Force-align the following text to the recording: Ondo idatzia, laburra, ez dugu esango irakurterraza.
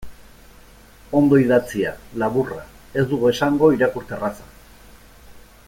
Ondo 1.19 1.37
idatzia, 1.41 1.91
laburra, 2.23 2.59
ez 3.01 3.05
dugu 3.13 3.29
esango 3.33 3.71
irakurterraza. 3.77 4.49